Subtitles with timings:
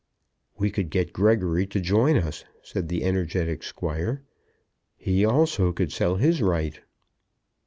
[0.57, 4.23] "We could get Gregory to join us," said the energetic Squire.
[4.97, 6.79] "He, also, could sell his right."